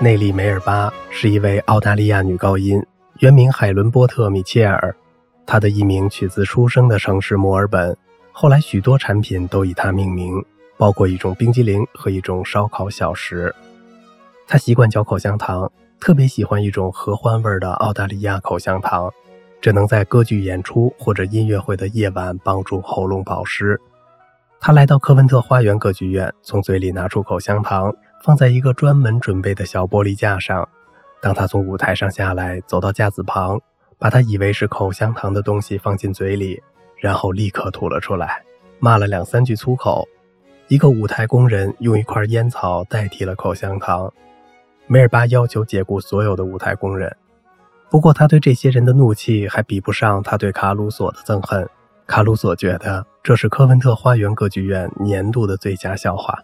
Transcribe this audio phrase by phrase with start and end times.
[0.00, 2.80] 内利梅尔巴是一位澳大利亚女高音，
[3.18, 4.94] 原名海伦波特米切尔。
[5.44, 7.96] 她的艺名取自出生的城市墨尔本，
[8.30, 10.32] 后来许多产品都以她命名，
[10.76, 13.52] 包括一种冰激凌和一种烧烤小食。
[14.46, 15.68] 她习惯嚼口香糖，
[15.98, 19.12] 特别喜欢一种合欢味的澳大利亚口香糖，
[19.60, 23.76] 这能在歌剧演出或者音乐会的夜晚帮助喉咙保湿。
[24.60, 27.92] 她来到科文特花园歌剧院，从嘴里拿出口香糖。
[28.22, 30.68] 放在一个专门准备的小玻璃架上。
[31.20, 33.60] 当他从舞台上下来，走到架子旁，
[33.98, 36.62] 把他以为是口香糖的东西放进嘴里，
[36.96, 38.42] 然后立刻吐了出来，
[38.78, 40.06] 骂了两三句粗口。
[40.68, 44.12] 一个舞台工人用一块烟草代替了口香糖。
[44.86, 47.16] 梅尔巴要求解雇所有的舞台工人，
[47.90, 51.68] 不过他对这些人的怒气还比不上他对卡鲁索的憎恨。
[52.06, 56.38] 卡鲁索觉得这是科文特花园歌剧院年度的最佳笑话。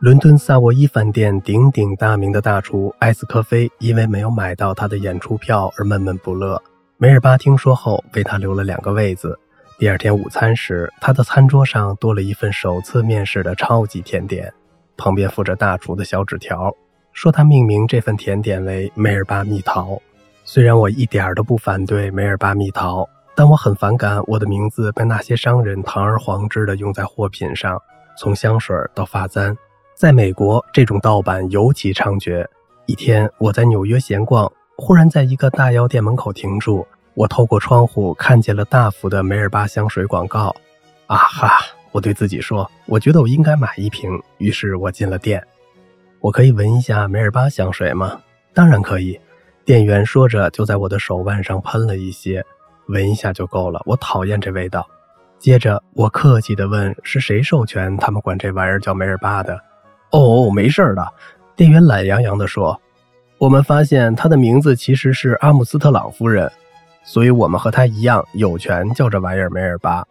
[0.00, 6.58] 伦敦萨沃伊饭店鼎鼎大名的大厨埃斯科菲，因为没有买到他的演出票而闷闷不乐。
[6.96, 9.38] 梅尔巴听说后，为他留了两个位子。
[9.78, 14.50] 第二天午餐时，他的餐桌上多了一份首次面试的超级甜点，
[14.96, 16.74] 旁边附着大厨的小纸条，
[17.12, 20.00] 说他命名这份甜点为梅尔巴蜜桃。
[20.44, 27.78] 虽然我一点都不反对梅尔巴蜜桃，但我很反感我的名字被那些商人堂而皇之地用在货品上，
[28.16, 29.54] 从香水到发簪。
[30.00, 32.42] 在美国，这种盗版尤其猖獗。
[32.86, 36.86] 一天，我在纽约闲逛，忽然在一个大药店门口停住。
[37.12, 40.56] 我透过窗户看见了大幅的梅尔巴香水广告。
[41.06, 41.50] 啊哈！
[41.92, 44.10] 我对自己说，我觉得我应该买一瓶。
[44.38, 45.46] 于是我进了店。
[46.20, 48.22] 我可以闻一下梅尔巴香水吗？
[48.54, 49.20] 当然可以。
[49.66, 52.42] 店员说着，就在我的手腕上喷了一些。
[52.86, 53.82] 闻一下就够了。
[53.84, 54.88] 我讨厌这味道。
[55.38, 59.60] 接着，我客气地问：“是谁授权他们管这玩意儿叫梅尔巴的？”
[60.10, 61.12] 哦，没事的。
[61.56, 62.80] 店员懒洋洋地说
[63.38, 66.50] ：“我们发现她的名字其实是阿姆斯特朗夫人，
[67.04, 70.04] 所以我们和她一样有权叫这玩意儿梅尔巴。”